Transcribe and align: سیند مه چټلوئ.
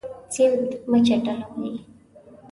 سیند 0.33 0.67
مه 0.91 0.99
چټلوئ. 1.05 1.71